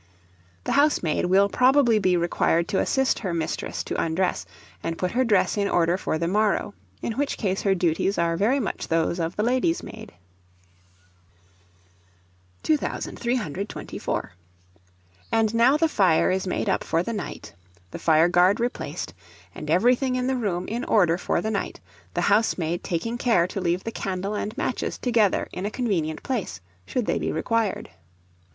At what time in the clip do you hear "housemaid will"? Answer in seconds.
0.71-1.47